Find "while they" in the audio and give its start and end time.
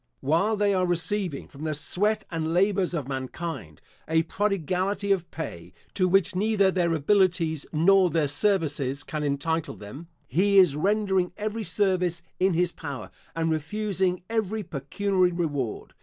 0.21-0.73